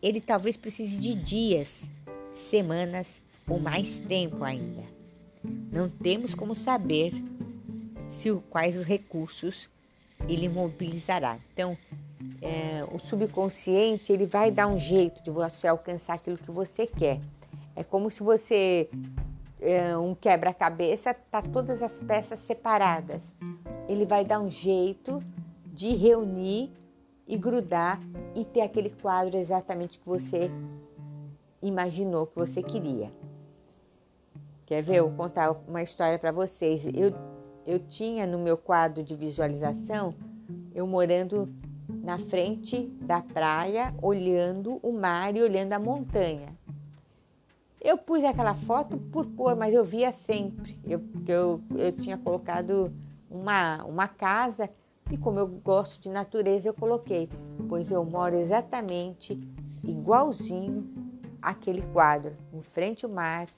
ele 0.00 0.20
talvez 0.20 0.56
precise 0.56 1.00
de 1.00 1.14
dias, 1.14 1.72
semanas 2.48 3.06
ou 3.48 3.60
mais 3.60 3.96
tempo 3.96 4.42
ainda. 4.44 4.82
Não 5.72 5.88
temos 5.88 6.34
como 6.34 6.54
saber 6.54 7.12
se 8.10 8.32
quais 8.50 8.76
os 8.76 8.84
recursos 8.84 9.70
ele 10.28 10.48
mobilizará. 10.48 11.38
Então, 11.52 11.76
é, 12.40 12.84
o 12.92 12.98
subconsciente 12.98 14.12
ele 14.12 14.26
vai 14.26 14.50
dar 14.50 14.66
um 14.66 14.78
jeito 14.78 15.22
de 15.22 15.30
você 15.30 15.66
alcançar 15.66 16.14
aquilo 16.14 16.38
que 16.38 16.50
você 16.50 16.86
quer. 16.86 17.20
É 17.74 17.82
como 17.82 18.10
se 18.10 18.22
você 18.22 18.88
é, 19.60 19.96
um 19.96 20.14
quebra-cabeça 20.14 21.14
tá 21.14 21.42
todas 21.42 21.82
as 21.82 21.98
peças 22.00 22.38
separadas. 22.40 23.20
Ele 23.88 24.04
vai 24.04 24.24
dar 24.24 24.40
um 24.40 24.50
jeito 24.50 25.22
de 25.66 25.94
reunir 25.94 26.70
e 27.26 27.36
grudar 27.36 28.00
e 28.34 28.44
ter 28.44 28.60
aquele 28.60 28.90
quadro 28.90 29.36
exatamente 29.36 29.98
que 29.98 30.06
você 30.06 30.50
imaginou 31.62 32.26
que 32.26 32.36
você 32.36 32.62
queria. 32.62 33.10
Quer 34.66 34.82
ver? 34.82 34.96
Eu 34.96 35.08
vou 35.08 35.16
contar 35.16 35.50
uma 35.66 35.82
história 35.82 36.18
para 36.18 36.32
vocês. 36.32 36.84
Eu, 36.86 37.12
eu 37.66 37.78
tinha 37.78 38.26
no 38.26 38.38
meu 38.38 38.56
quadro 38.56 39.02
de 39.02 39.14
visualização, 39.14 40.14
eu 40.74 40.86
morando 40.86 41.52
na 41.88 42.18
frente 42.18 42.86
da 43.02 43.20
praia, 43.20 43.94
olhando 44.00 44.78
o 44.82 44.92
mar 44.92 45.36
e 45.36 45.42
olhando 45.42 45.72
a 45.72 45.78
montanha. 45.78 46.56
Eu 47.80 47.98
pus 47.98 48.22
aquela 48.22 48.54
foto 48.54 48.96
por 48.96 49.26
pôr, 49.26 49.56
mas 49.56 49.74
eu 49.74 49.84
via 49.84 50.12
sempre. 50.12 50.78
Eu, 50.84 51.02
eu, 51.26 51.60
eu 51.74 51.92
tinha 51.92 52.16
colocado 52.16 52.92
uma, 53.28 53.84
uma 53.84 54.06
casa 54.06 54.70
e 55.10 55.16
como 55.18 55.38
eu 55.38 55.46
gosto 55.46 56.00
de 56.00 56.08
natureza, 56.08 56.68
eu 56.68 56.74
coloquei, 56.74 57.28
pois 57.68 57.90
eu 57.90 58.04
moro 58.04 58.36
exatamente 58.36 59.38
igualzinho 59.82 60.88
aquele 61.40 61.82
quadro, 61.82 62.36
em 62.52 62.62
frente 62.62 63.04
ao 63.04 63.10
mar, 63.10 63.48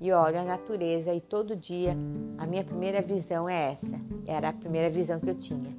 e 0.00 0.12
olho 0.12 0.38
a 0.38 0.44
natureza 0.44 1.12
e 1.12 1.20
todo 1.20 1.54
dia 1.54 1.94
a 2.38 2.46
minha 2.46 2.64
primeira 2.64 3.02
visão 3.02 3.48
é 3.48 3.72
essa. 3.72 4.00
Era 4.26 4.48
a 4.48 4.52
primeira 4.52 4.88
visão 4.88 5.20
que 5.20 5.28
eu 5.28 5.34
tinha. 5.34 5.74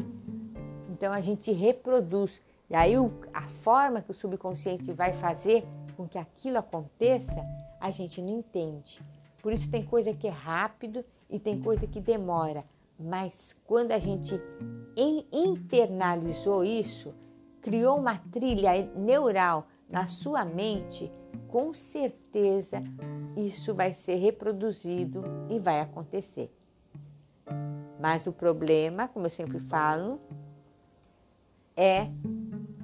Então 0.90 1.12
a 1.12 1.22
gente 1.22 1.52
reproduz. 1.52 2.42
E 2.70 2.76
aí 2.76 2.94
a 3.34 3.42
forma 3.42 4.02
que 4.02 4.12
o 4.12 4.14
subconsciente 4.14 4.94
vai 4.94 5.14
fazer 5.14 5.66
com 5.98 6.08
que 6.08 6.18
aquilo 6.18 6.60
aconteça, 6.60 7.44
a 7.80 7.90
gente 7.90 8.22
não 8.22 8.40
entende. 8.40 9.02
Por 9.42 9.52
isso 9.52 9.70
tem 9.70 9.84
coisa 9.84 10.14
que 10.14 10.28
é 10.28 10.32
rápido 10.32 11.04
e 11.30 11.40
tem 11.40 11.60
coisa 11.60 11.88
que 11.88 12.00
demora. 12.00 12.64
Mas 13.00 13.34
quando 13.66 13.92
a 13.92 14.00
gente 14.00 14.40
internalizou 15.32 16.64
isso, 16.64 17.14
criou 17.62 17.98
uma 17.98 18.18
trilha 18.32 18.72
neural 18.96 19.66
na 19.90 20.08
sua 20.08 20.46
mente, 20.46 21.12
com 21.48 21.74
certeza 21.74 22.84
isso 23.36 23.74
vai 23.74 23.94
ser 23.94 24.16
reproduzido 24.16 25.24
e 25.50 25.60
vai 25.60 25.80
acontecer. 25.80 26.52
Mas 28.00 28.26
o 28.26 28.32
problema, 28.32 29.08
como 29.08 29.26
eu 29.26 29.30
sempre 29.30 29.60
falo, 29.60 30.20
é 31.76 32.08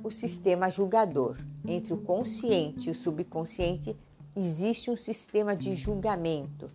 o 0.04 0.12
sistema 0.12 0.70
julgador. 0.70 1.38
Entre 1.68 1.94
o 1.94 1.98
consciente 1.98 2.88
e 2.88 2.92
o 2.92 2.96
subconsciente 2.96 3.96
existe 4.36 4.92
um 4.92 4.96
sistema 4.96 5.56
de 5.56 5.76
julgamento, 5.76 6.70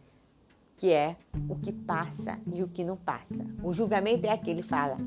que 0.77 0.93
é 0.93 1.17
o 1.49 1.55
que 1.57 1.73
passa 1.73 2.39
e 2.53 2.63
o 2.63 2.69
que 2.69 2.85
não 2.85 2.97
passa. 2.97 3.47
O 3.63 3.73
julgamento 3.73 4.27
é 4.27 4.31
aquele 4.31 4.63
fala, 4.63 4.99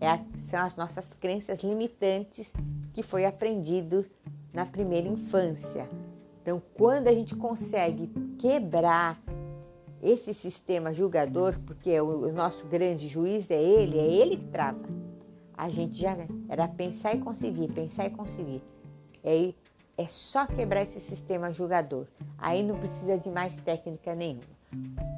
é 0.00 0.08
a, 0.08 0.24
são 0.46 0.60
as 0.60 0.74
nossas 0.74 1.06
crenças 1.20 1.62
limitantes 1.62 2.52
que 2.92 3.02
foi 3.02 3.24
aprendido 3.24 4.04
na 4.52 4.66
primeira 4.66 5.08
infância. 5.08 5.88
Então, 6.50 6.60
quando 6.74 7.06
a 7.06 7.14
gente 7.14 7.36
consegue 7.36 8.08
quebrar 8.36 9.22
esse 10.02 10.34
sistema 10.34 10.92
julgador, 10.92 11.56
porque 11.60 12.00
o, 12.00 12.32
nosso 12.32 12.66
grande 12.66 13.06
juiz 13.06 13.48
é 13.48 13.62
ele, 13.62 13.96
é 13.96 14.04
ele 14.04 14.36
que 14.36 14.46
trava. 14.46 14.80
A 15.56 15.70
gente 15.70 15.94
já 15.94 16.16
era 16.48 16.66
pensar 16.66 17.14
e 17.14 17.20
conseguir, 17.20 17.68
pensar 17.68 18.06
e 18.06 18.10
conseguir. 18.10 18.64
É, 19.22 19.54
é 19.96 20.06
só 20.08 20.44
quebrar 20.44 20.82
esse 20.82 20.98
sistema 20.98 21.52
julgador. 21.52 22.06
Aí 22.36 22.64
não 22.64 22.80
precisa 22.80 23.16
de 23.16 23.30
mais 23.30 23.54
técnica 23.60 24.12
nenhuma. 24.16 24.42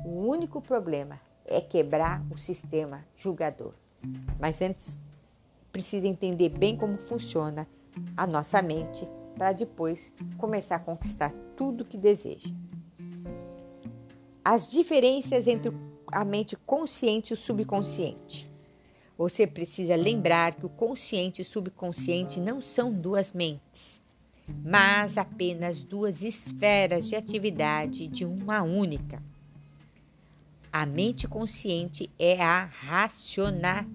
O 0.05 0.27
único 0.27 0.61
problema 0.61 1.19
é 1.47 1.63
quebrar 1.63 2.23
o 2.31 2.37
sistema 2.37 3.07
julgador. 3.17 3.73
Mas 4.39 4.61
antes 4.61 4.99
precisa 5.73 6.07
entender 6.07 6.51
bem 6.51 6.77
como 6.77 7.01
funciona 7.01 7.67
a 8.15 8.27
nossa 8.27 8.61
mente 8.61 9.09
para 9.37 9.53
depois 9.53 10.13
começar 10.39 10.77
a 10.77 10.81
conquistar 10.81 11.33
tudo 11.57 11.85
que 11.85 11.97
deseja. 11.97 12.49
As 14.45 14.69
diferenças 14.69 15.47
entre 15.47 15.73
a 16.11 16.25
mente 16.25 16.57
consciente 16.57 17.33
e 17.33 17.35
o 17.35 17.37
subconsciente. 17.37 18.51
Você 19.17 19.47
precisa 19.47 19.95
lembrar 19.95 20.55
que 20.55 20.67
o 20.67 20.69
consciente 20.69 21.41
e 21.41 21.45
o 21.45 21.47
subconsciente 21.47 22.41
não 22.41 22.61
são 22.61 22.93
duas 22.93 23.33
mentes, 23.33 24.01
mas 24.65 25.17
apenas 25.17 25.83
duas 25.83 26.23
esferas 26.23 27.09
de 27.09 27.15
atividade 27.15 28.09
de 28.09 28.25
uma 28.25 28.63
única. 28.63 29.23
A 30.73 30.85
mente 30.87 31.29
consciente 31.29 32.11
é 32.19 32.43
a 32.43 32.65
racionadora, 32.65 33.87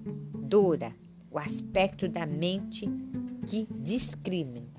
o 1.31 1.37
aspecto 1.37 2.07
da 2.07 2.25
mente 2.25 2.87
que 3.49 3.67
discrimina. 3.79 4.76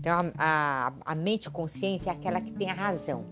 Então, 0.00 0.16
a, 0.38 0.88
a, 1.04 1.12
a, 1.12 1.14
mente 1.14 1.50
consciente 1.50 2.08
é 2.08 2.12
aquela 2.12 2.40
que 2.40 2.50
tem 2.52 2.70
a 2.70 2.72
razão, 2.72 3.26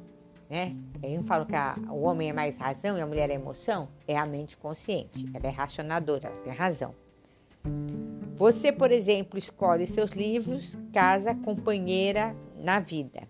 né? 0.51 0.77
Eu 1.03 1.17
não 1.17 1.25
falo 1.25 1.47
que 1.47 1.57
a, 1.57 1.75
o 1.89 2.03
homem 2.03 2.29
é 2.29 2.33
mais 2.33 2.59
razão 2.59 2.99
e 2.99 3.01
a 3.01 3.07
mulher 3.07 3.31
é 3.31 3.35
emoção. 3.35 3.89
É 4.07 4.19
a 4.19 4.27
mente 4.27 4.55
consciente, 4.55 5.27
ela 5.33 5.47
é 5.47 5.51
racionadora, 5.51 6.29
ela 6.29 6.37
tem 6.43 6.53
razão. 6.53 6.95
Você, 8.37 8.71
por 8.71 8.93
exemplo, 8.93 9.39
escolhe 9.39 9.87
seus 9.87 10.11
livros, 10.11 10.77
casa, 10.93 11.35
companheira 11.35 12.37
na 12.55 12.81
vida. 12.81 13.27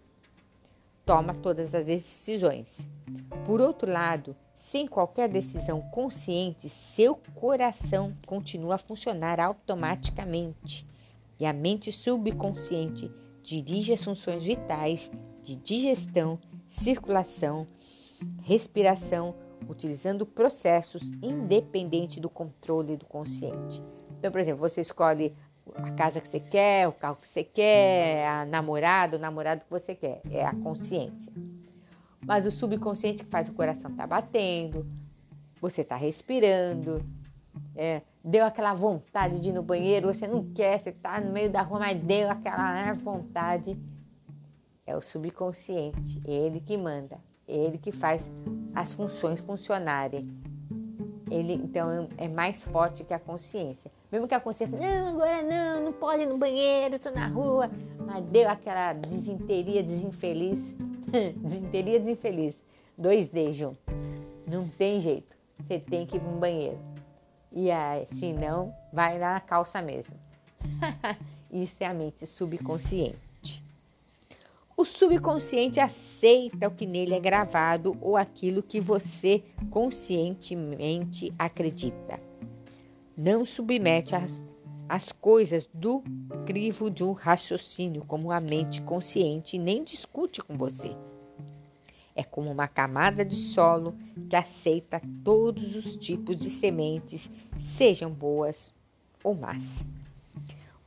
Toma 1.06 1.32
todas 1.32 1.72
as 1.76 1.84
decisões. 1.84 2.88
Por 3.46 3.60
outro 3.60 3.90
lado, 3.90 4.34
sem 4.58 4.88
qualquer 4.88 5.28
decisão 5.28 5.80
consciente, 5.92 6.68
seu 6.68 7.14
coração 7.36 8.12
continua 8.26 8.74
a 8.74 8.78
funcionar 8.78 9.38
automaticamente 9.38 10.84
e 11.38 11.46
a 11.46 11.52
mente 11.52 11.92
subconsciente 11.92 13.08
dirige 13.48 13.94
as 13.94 14.04
funções 14.04 14.44
vitais 14.44 15.10
de 15.42 15.56
digestão, 15.56 16.38
circulação, 16.66 17.66
respiração, 18.42 19.34
utilizando 19.66 20.26
processos 20.26 21.10
independente 21.22 22.20
do 22.20 22.28
controle 22.28 22.96
do 22.96 23.06
consciente. 23.06 23.82
Então, 24.18 24.30
por 24.30 24.40
exemplo, 24.40 24.60
você 24.60 24.82
escolhe 24.82 25.34
a 25.74 25.90
casa 25.92 26.20
que 26.20 26.28
você 26.28 26.40
quer, 26.40 26.88
o 26.88 26.92
carro 26.92 27.16
que 27.16 27.26
você 27.26 27.42
quer, 27.42 28.26
a 28.26 28.44
namorada, 28.44 29.16
o 29.16 29.20
namorado 29.20 29.64
que 29.64 29.70
você 29.70 29.94
quer. 29.94 30.20
É 30.30 30.44
a 30.44 30.54
consciência. 30.54 31.32
Mas 32.26 32.44
o 32.44 32.50
subconsciente 32.50 33.24
que 33.24 33.30
faz 33.30 33.48
o 33.48 33.54
coração 33.54 33.90
estar 33.90 34.02
tá 34.02 34.06
batendo, 34.06 34.86
você 35.60 35.82
está 35.82 35.96
respirando, 35.96 37.02
é, 37.76 38.02
deu 38.24 38.44
aquela 38.44 38.74
vontade 38.74 39.40
de 39.40 39.50
ir 39.50 39.52
no 39.52 39.62
banheiro, 39.62 40.12
você 40.12 40.26
não 40.26 40.44
quer, 40.52 40.78
você 40.80 40.90
está 40.90 41.20
no 41.20 41.32
meio 41.32 41.50
da 41.50 41.62
rua, 41.62 41.78
mas 41.78 42.00
deu 42.00 42.30
aquela 42.30 42.72
né, 42.74 42.92
vontade. 42.94 43.78
É 44.86 44.96
o 44.96 45.02
subconsciente, 45.02 46.20
ele 46.24 46.60
que 46.60 46.76
manda, 46.76 47.18
ele 47.46 47.76
que 47.76 47.92
faz 47.92 48.30
as 48.74 48.92
funções 48.92 49.40
funcionarem. 49.40 50.26
Ele 51.30 51.52
então 51.52 52.08
é 52.16 52.26
mais 52.26 52.64
forte 52.64 53.04
que 53.04 53.12
a 53.12 53.18
consciência. 53.18 53.90
Mesmo 54.10 54.26
que 54.26 54.34
a 54.34 54.40
consciência, 54.40 54.78
não, 54.78 55.08
agora 55.08 55.42
não, 55.42 55.84
não 55.84 55.92
pode 55.92 56.22
ir 56.22 56.26
no 56.26 56.38
banheiro, 56.38 56.96
estou 56.96 57.12
na 57.12 57.28
rua, 57.28 57.70
mas 57.98 58.24
deu 58.24 58.48
aquela 58.48 58.94
desinteria 58.94 59.82
desinfeliz 59.82 60.58
desinteria 61.36 61.98
desinfeliz. 61.98 62.56
Dois 62.96 63.28
D 63.28 63.52
junto. 63.52 63.78
Não 64.46 64.68
tem 64.68 65.00
jeito. 65.00 65.36
Você 65.60 65.78
tem 65.78 66.06
que 66.06 66.16
ir 66.16 66.22
um 66.22 66.38
banheiro. 66.38 66.78
E 67.52 67.70
aí, 67.70 68.06
se 68.06 68.32
não, 68.32 68.74
vai 68.92 69.18
na 69.18 69.40
calça 69.40 69.80
mesmo. 69.80 70.14
Isso 71.50 71.76
é 71.80 71.86
a 71.86 71.94
mente 71.94 72.26
subconsciente. 72.26 73.18
O 74.76 74.84
subconsciente 74.84 75.80
aceita 75.80 76.68
o 76.68 76.70
que 76.70 76.86
nele 76.86 77.14
é 77.14 77.18
gravado 77.18 77.96
ou 78.00 78.16
aquilo 78.16 78.62
que 78.62 78.80
você 78.80 79.42
conscientemente 79.70 81.32
acredita. 81.36 82.20
Não 83.16 83.44
submete 83.44 84.14
as, 84.14 84.30
as 84.88 85.10
coisas 85.10 85.68
do 85.74 86.04
crivo 86.46 86.88
de 86.88 87.02
um 87.02 87.10
raciocínio 87.10 88.04
como 88.04 88.30
a 88.30 88.40
mente 88.40 88.80
consciente 88.82 89.58
nem 89.58 89.82
discute 89.82 90.40
com 90.40 90.56
você. 90.56 90.94
É 92.18 92.24
como 92.24 92.50
uma 92.50 92.66
camada 92.66 93.24
de 93.24 93.36
solo 93.36 93.94
que 94.28 94.34
aceita 94.34 95.00
todos 95.22 95.76
os 95.76 95.94
tipos 95.94 96.36
de 96.36 96.50
sementes, 96.50 97.30
sejam 97.76 98.10
boas 98.10 98.74
ou 99.22 99.36
más. 99.36 99.62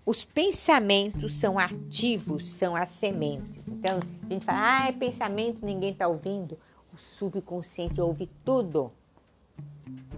Os 0.06 0.26
pensamentos 0.26 1.36
são 1.36 1.58
ativos, 1.58 2.50
são 2.50 2.76
as 2.76 2.90
sementes. 2.90 3.64
Então, 3.66 4.02
a 4.24 4.34
gente 4.34 4.44
fala, 4.44 4.60
ah, 4.60 4.88
é 4.90 4.92
pensamento, 4.92 5.66
ninguém 5.66 5.94
está 5.94 6.06
ouvindo. 6.06 6.60
O 6.94 6.98
subconsciente 6.98 8.02
ouve 8.02 8.30
tudo. 8.44 8.92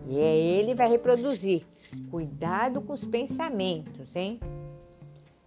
E 0.08 0.18
é 0.18 0.36
ele 0.36 0.74
vai 0.74 0.90
reproduzir. 0.90 1.64
Cuidado 2.10 2.82
com 2.82 2.92
os 2.92 3.06
pensamentos, 3.06 4.16
hein? 4.16 4.40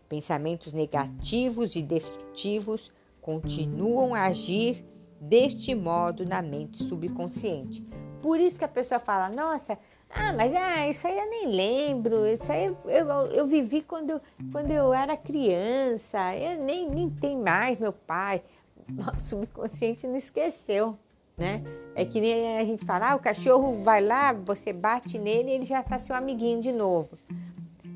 Pensamentos 0.08 0.72
negativos 0.72 1.74
e 1.74 1.82
destrutivos 1.82 2.92
continuam 3.20 4.14
a 4.14 4.26
agir 4.26 4.84
deste 5.28 5.74
modo 5.74 6.24
na 6.24 6.42
mente 6.42 6.82
subconsciente. 6.82 7.82
Por 8.22 8.40
isso 8.40 8.58
que 8.58 8.64
a 8.64 8.68
pessoa 8.68 8.98
fala: 8.98 9.28
Nossa, 9.28 9.78
ah, 10.10 10.32
mas 10.32 10.54
ah, 10.54 10.88
isso 10.88 11.06
aí 11.06 11.18
eu 11.18 11.28
nem 11.28 11.48
lembro, 11.48 12.26
isso 12.26 12.50
aí 12.50 12.66
eu, 12.66 12.76
eu, 12.86 13.08
eu 13.32 13.46
vivi 13.46 13.82
quando, 13.82 14.20
quando 14.50 14.70
eu 14.70 14.92
era 14.94 15.16
criança, 15.16 16.34
eu 16.36 16.62
nem, 16.62 16.88
nem 16.88 17.10
tem 17.10 17.36
mais 17.36 17.78
meu 17.78 17.92
pai. 17.92 18.42
O 19.16 19.20
subconsciente 19.20 20.06
não 20.06 20.14
esqueceu, 20.14 20.96
né? 21.36 21.60
É 21.96 22.04
que 22.04 22.20
nem 22.20 22.56
a 22.58 22.64
gente 22.64 22.84
fala: 22.84 23.12
ah, 23.12 23.16
o 23.16 23.20
cachorro 23.20 23.82
vai 23.82 24.00
lá, 24.00 24.32
você 24.32 24.72
bate 24.72 25.18
nele 25.18 25.50
e 25.50 25.54
ele 25.54 25.64
já 25.64 25.80
está 25.80 25.98
seu 25.98 26.14
amiguinho 26.14 26.60
de 26.60 26.72
novo. 26.72 27.18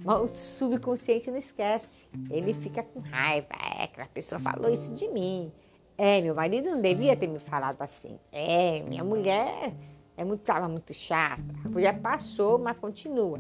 Mas 0.05 0.21
o 0.23 0.29
subconsciente 0.29 1.31
não 1.31 1.39
esquece, 1.39 2.09
ele 2.29 2.53
fica 2.55 2.83
com 2.83 3.01
raiva. 3.01 3.49
É, 3.79 3.85
aquela 3.85 4.09
pessoa 4.09 4.41
falou 4.41 4.69
isso 4.71 4.93
de 4.93 5.07
mim. 5.09 5.53
É, 6.03 6.19
meu 6.23 6.35
marido 6.35 6.71
não 6.71 6.81
devia 6.81 7.15
ter 7.15 7.27
me 7.27 7.39
falado 7.39 7.83
assim. 7.83 8.19
É, 8.33 8.81
minha 8.81 9.05
mulher 9.05 9.75
é 10.17 10.25
muito, 10.25 10.41
tava 10.41 10.67
muito 10.67 10.95
chata. 10.95 11.43
Mulher 11.69 12.01
passou, 12.01 12.59
mas 12.59 12.79
continua. 12.79 13.39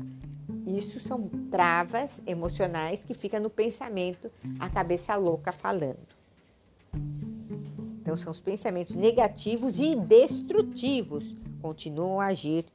Isso 0.66 1.00
são 1.00 1.26
travas 1.50 2.20
emocionais 2.26 3.02
que 3.02 3.14
ficam 3.14 3.40
no 3.40 3.48
pensamento, 3.48 4.30
a 4.58 4.68
cabeça 4.68 5.16
louca 5.16 5.52
falando. 5.52 6.06
Então, 8.02 8.14
são 8.14 8.30
os 8.30 8.42
pensamentos 8.42 8.94
negativos 8.94 9.80
e 9.80 9.96
destrutivos 9.96 11.34
continuam 11.62 12.20
a 12.20 12.26
agir 12.26 12.66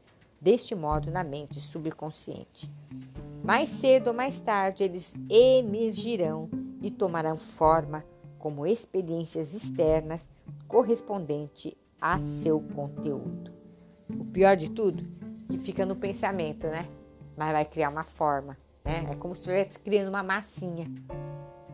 deste 0.42 0.74
modo 0.74 1.12
na 1.12 1.24
mente 1.24 1.60
subconsciente. 1.60 2.72
Mais 3.44 3.70
cedo 3.70 4.08
ou 4.08 4.14
mais 4.16 4.40
tarde, 4.40 4.84
eles 4.84 5.14
emergirão 5.30 6.50
e 6.82 6.90
tomarão 6.90 7.38
forma 7.38 8.04
como 8.46 8.68
experiências 8.68 9.56
externas 9.56 10.24
correspondente 10.68 11.76
a 12.00 12.20
seu 12.44 12.62
conteúdo. 12.76 13.52
O 14.08 14.24
pior 14.24 14.56
de 14.56 14.70
tudo, 14.70 15.04
que 15.50 15.58
fica 15.58 15.84
no 15.84 15.96
pensamento, 15.96 16.68
né? 16.68 16.88
Mas 17.36 17.52
vai 17.52 17.66
criar 17.66 17.90
uma 17.90 18.04
forma, 18.04 18.56
né? 18.84 19.08
É 19.10 19.16
como 19.16 19.34
se 19.34 19.42
estivesse 19.42 19.80
criando 19.80 20.10
uma 20.10 20.22
massinha, 20.22 20.86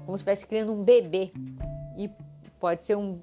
como 0.06 0.18
se 0.18 0.22
estivesse 0.22 0.48
criando 0.48 0.72
um 0.72 0.82
bebê. 0.82 1.34
E 1.98 2.10
pode 2.58 2.86
ser 2.86 2.96
um, 2.96 3.20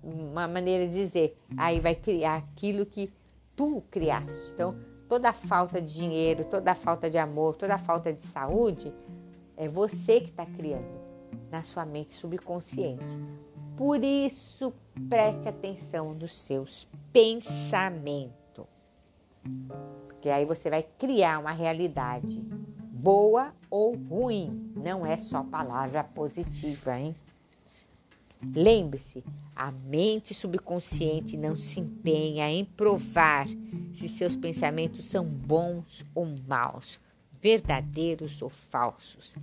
uma 0.00 0.46
maneira 0.46 0.86
de 0.86 0.94
dizer, 0.94 1.36
aí 1.56 1.80
vai 1.80 1.96
criar 1.96 2.36
aquilo 2.36 2.86
que 2.86 3.12
tu 3.56 3.82
criaste. 3.90 4.52
Então, 4.54 4.78
toda 5.08 5.30
a 5.30 5.32
falta 5.32 5.82
de 5.82 5.92
dinheiro, 5.92 6.44
toda 6.44 6.70
a 6.70 6.76
falta 6.76 7.10
de 7.10 7.18
amor, 7.18 7.56
toda 7.56 7.74
a 7.74 7.78
falta 7.78 8.12
de 8.12 8.22
saúde, 8.22 8.94
é 9.56 9.66
você 9.66 10.20
que 10.20 10.30
está 10.30 10.46
criando 10.46 10.97
na 11.50 11.62
sua 11.62 11.84
mente 11.84 12.12
subconsciente. 12.12 13.18
Por 13.76 14.02
isso, 14.02 14.72
preste 15.08 15.48
atenção 15.48 16.14
nos 16.14 16.32
seus 16.32 16.88
pensamentos. 17.12 18.66
Porque 20.06 20.28
aí 20.28 20.44
você 20.44 20.68
vai 20.68 20.82
criar 20.82 21.38
uma 21.38 21.52
realidade 21.52 22.42
boa 22.90 23.54
ou 23.70 23.94
ruim. 23.94 24.72
Não 24.74 25.06
é 25.06 25.16
só 25.18 25.44
palavra 25.44 26.02
positiva, 26.02 26.98
hein? 26.98 27.14
Lembre-se, 28.54 29.24
a 29.54 29.70
mente 29.70 30.32
subconsciente 30.32 31.36
não 31.36 31.56
se 31.56 31.80
empenha 31.80 32.50
em 32.50 32.64
provar 32.64 33.46
se 33.92 34.08
seus 34.08 34.36
pensamentos 34.36 35.06
são 35.06 35.24
bons 35.24 36.04
ou 36.14 36.26
maus, 36.46 37.00
verdadeiros 37.40 38.40
ou 38.40 38.48
falsos. 38.48 39.36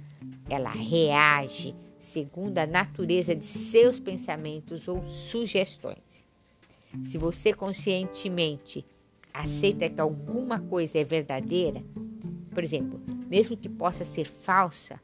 Ela 0.50 0.72
reage 0.72 1.76
segundo 2.06 2.58
a 2.58 2.66
natureza 2.66 3.36
de 3.36 3.46
seus 3.46 4.00
pensamentos 4.00 4.88
ou 4.88 5.02
sugestões. 5.04 6.26
Se 7.04 7.18
você 7.18 7.54
conscientemente 7.54 8.86
aceita 9.34 9.90
que 9.90 10.00
alguma 10.00 10.60
coisa 10.60 10.98
é 10.98 11.04
verdadeira, 11.04 11.84
por 12.54 12.64
exemplo, 12.64 13.02
mesmo 13.28 13.58
que 13.58 13.68
possa 13.68 14.06
ser 14.06 14.26
falsa, 14.26 15.02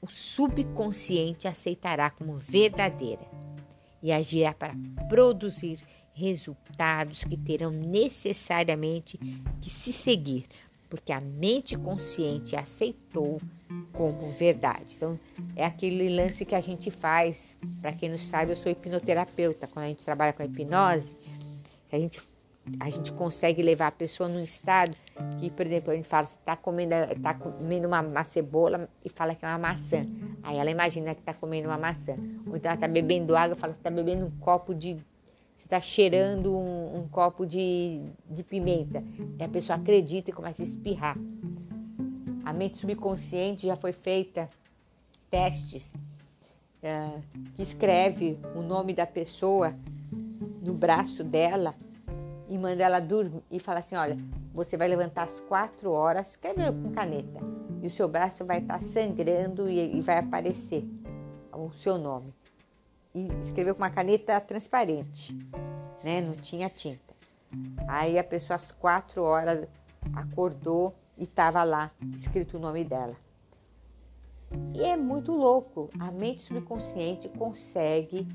o 0.00 0.06
subconsciente 0.06 1.46
aceitará 1.46 2.08
como 2.08 2.38
verdadeira 2.38 3.26
e 4.02 4.12
agirá 4.12 4.54
para 4.54 4.74
produzir 5.08 5.80
resultados 6.14 7.24
que 7.24 7.36
terão 7.36 7.70
necessariamente 7.70 9.18
que 9.60 9.70
se 9.70 9.92
seguir, 9.92 10.46
porque 10.88 11.12
a 11.12 11.20
mente 11.20 11.76
consciente 11.76 12.56
aceitou 12.56 13.40
como 13.92 14.30
verdade. 14.32 14.94
Então, 14.96 15.18
é 15.58 15.64
aquele 15.64 16.08
lance 16.14 16.44
que 16.44 16.54
a 16.54 16.60
gente 16.60 16.88
faz, 16.88 17.58
para 17.82 17.90
quem 17.92 18.08
não 18.08 18.16
sabe, 18.16 18.52
eu 18.52 18.56
sou 18.56 18.70
hipnoterapeuta, 18.70 19.66
quando 19.66 19.86
a 19.86 19.88
gente 19.88 20.04
trabalha 20.04 20.32
com 20.32 20.40
a 20.40 20.46
hipnose, 20.46 21.16
a 21.90 21.98
gente 21.98 22.22
a 22.78 22.90
gente 22.90 23.12
consegue 23.14 23.62
levar 23.62 23.86
a 23.86 23.90
pessoa 23.90 24.28
num 24.28 24.44
estado 24.44 24.94
que, 25.40 25.50
por 25.50 25.64
exemplo, 25.64 25.90
a 25.90 25.96
gente 25.96 26.06
fala, 26.06 26.26
está 26.26 26.54
comendo, 26.54 26.94
tá 27.22 27.32
comendo 27.32 27.88
uma, 27.88 28.02
uma, 28.02 28.24
cebola 28.24 28.88
e 29.02 29.08
fala 29.08 29.34
que 29.34 29.42
é 29.42 29.48
uma 29.48 29.58
maçã. 29.58 30.06
Aí 30.42 30.58
ela 30.58 30.70
imagina 30.70 31.14
que 31.14 31.20
está 31.20 31.32
comendo 31.32 31.68
uma 31.68 31.78
maçã. 31.78 32.12
Ou 32.46 32.56
então 32.56 32.70
ela 32.70 32.74
está 32.74 32.86
bebendo 32.86 33.34
água 33.34 33.56
e 33.56 33.58
fala 33.58 33.72
que 33.72 33.78
está 33.78 33.90
bebendo 33.90 34.26
um 34.26 34.30
copo 34.32 34.74
de. 34.74 34.94
Você 35.56 35.64
está 35.64 35.80
cheirando 35.80 36.54
um, 36.54 36.98
um, 36.98 37.08
copo 37.08 37.46
de, 37.46 38.04
de 38.28 38.44
pimenta. 38.44 39.02
E 39.38 39.42
a 39.42 39.48
pessoa 39.48 39.78
acredita 39.78 40.28
e 40.28 40.32
começa 40.34 40.60
a 40.60 40.66
espirrar. 40.66 41.16
A 42.44 42.52
mente 42.52 42.76
subconsciente 42.76 43.66
já 43.66 43.76
foi 43.76 43.92
feita 43.92 44.48
testes 45.30 45.90
é, 46.82 47.20
que 47.54 47.62
escreve 47.62 48.38
o 48.54 48.62
nome 48.62 48.94
da 48.94 49.06
pessoa 49.06 49.74
no 50.62 50.74
braço 50.74 51.24
dela 51.24 51.74
e 52.48 52.56
manda 52.56 52.82
ela 52.82 53.00
dormir 53.00 53.42
e 53.50 53.58
fala 53.58 53.80
assim: 53.80 53.96
olha, 53.96 54.16
você 54.52 54.76
vai 54.76 54.88
levantar 54.88 55.24
às 55.24 55.40
quatro 55.40 55.92
horas, 55.92 56.30
escreve 56.30 56.62
com 56.72 56.92
caneta, 56.92 57.40
e 57.82 57.86
o 57.86 57.90
seu 57.90 58.08
braço 58.08 58.44
vai 58.44 58.58
estar 58.58 58.80
sangrando 58.82 59.68
e, 59.68 59.96
e 59.96 60.00
vai 60.00 60.18
aparecer 60.18 60.84
o 61.52 61.70
seu 61.72 61.98
nome. 61.98 62.34
E 63.14 63.28
escreveu 63.40 63.74
com 63.74 63.82
uma 63.82 63.90
caneta 63.90 64.40
transparente, 64.40 65.36
né? 66.04 66.20
Não 66.20 66.34
tinha 66.34 66.68
tinta. 66.68 67.14
Aí 67.86 68.18
a 68.18 68.24
pessoa 68.24 68.56
às 68.56 68.70
quatro 68.70 69.22
horas 69.22 69.66
acordou 70.12 70.94
e 71.16 71.24
estava 71.24 71.62
lá 71.64 71.90
escrito 72.14 72.56
o 72.56 72.60
nome 72.60 72.84
dela. 72.84 73.16
E 74.74 74.82
é 74.82 74.96
muito 74.96 75.32
louco. 75.32 75.90
A 75.98 76.10
mente 76.10 76.42
subconsciente 76.42 77.28
consegue 77.28 78.26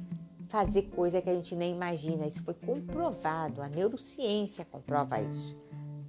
fazer 0.47 0.83
coisa 0.83 1.21
que 1.21 1.29
a 1.29 1.33
gente 1.33 1.55
nem 1.55 1.73
imagina. 1.73 2.27
Isso 2.27 2.43
foi 2.43 2.53
comprovado, 2.53 3.61
a 3.61 3.67
neurociência 3.67 4.65
comprova 4.65 5.21
isso. 5.21 5.57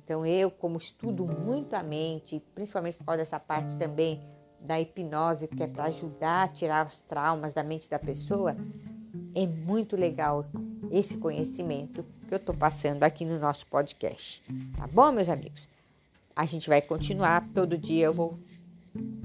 Então 0.05 0.27
eu, 0.27 0.51
como 0.51 0.77
estudo 0.77 1.27
muito 1.27 1.75
a 1.75 1.83
mente, 1.83 2.43
principalmente 2.55 2.97
por 2.97 3.07
causa 3.07 3.23
dessa 3.23 3.41
parte 3.41 3.77
também 3.77 4.21
da 4.61 4.81
hipnose, 4.81 5.49
que 5.49 5.63
é 5.63 5.67
para 5.67 5.85
ajudar 5.85 6.45
a 6.45 6.49
tirar 6.49 6.87
os 6.87 6.99
traumas 7.01 7.53
da 7.53 7.63
mente 7.63 7.89
da 7.89 7.99
pessoa, 7.99 8.57
é 9.35 9.47
muito 9.47 9.97
legal 9.97 10.45
esse 10.91 11.17
conhecimento 11.17 12.05
que 12.29 12.35
eu 12.35 12.39
estou 12.39 12.55
passando 12.55 13.03
aqui 13.03 13.25
no 13.25 13.39
nosso 13.39 13.67
podcast. 13.67 14.43
Tá 14.77 14.87
bom, 14.87 15.11
meus 15.11 15.29
amigos? 15.29 15.69
A 16.37 16.45
gente 16.45 16.69
vai 16.69 16.83
continuar, 16.83 17.49
todo 17.55 17.79
dia 17.79 18.07
eu 18.07 18.13
vou 18.13 18.39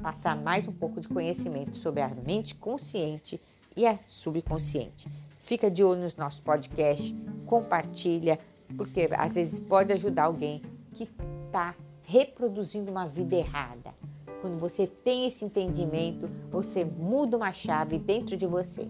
passar 0.02 0.36
mais 0.36 0.68
um 0.68 0.72
pouco 0.72 1.00
de 1.00 1.08
conhecimento 1.08 1.78
sobre 1.78 2.02
a 2.02 2.10
mente 2.10 2.56
consciente 2.56 3.40
e 3.76 3.86
é 3.86 4.00
subconsciente. 4.06 5.08
Fica 5.40 5.70
de 5.70 5.84
olho 5.84 6.02
nos 6.02 6.16
nossos 6.16 6.40
podcasts, 6.40 7.16
compartilha, 7.46 8.40
porque 8.76 9.08
às 9.12 9.34
vezes 9.34 9.60
pode 9.60 9.92
ajudar 9.94 10.24
alguém 10.24 10.62
que 10.94 11.10
está 11.46 11.76
reproduzindo 12.04 12.92
uma 12.92 13.08
vida 13.08 13.36
errada. 13.36 13.94
Quando 14.42 14.58
você 14.58 14.88
tem 14.88 15.28
esse 15.28 15.44
entendimento, 15.44 16.30
você 16.50 16.86
muda 16.86 17.38
uma 17.38 17.52
chave 17.52 17.98
dentro 18.00 18.38
de 18.38 18.46
você. 18.46 18.88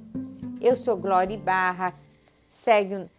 Eu 0.61 0.75
sou 0.75 0.95
Glória 0.95 1.37
Barra, 1.37 1.93
segue, 2.51 3.09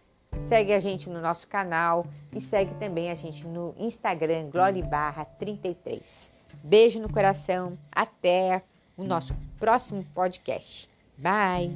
segue 0.47 0.71
a 0.73 0.79
gente 0.79 1.09
no 1.09 1.19
nosso 1.19 1.47
canal 1.47 2.05
e 2.33 2.39
segue 2.39 2.73
também 2.75 3.09
a 3.09 3.15
gente 3.15 3.45
no 3.45 3.73
Instagram, 3.77 4.49
Glória 4.49 4.83
Barra 4.85 5.25
33. 5.25 6.30
Beijo 6.63 6.99
no 6.99 7.11
coração, 7.11 7.77
até 7.91 8.63
o 8.95 9.03
nosso 9.03 9.35
próximo 9.59 10.05
podcast. 10.13 10.89
Bye. 11.17 11.71